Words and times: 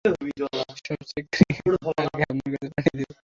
সব 0.79 0.99
চেক 1.09 1.25
করে, 1.63 1.77
কালকে 1.97 2.23
আপনার 2.23 2.49
কাছে 2.53 2.67
পাঠিয়ে 2.75 2.97
দিব। 2.99 3.11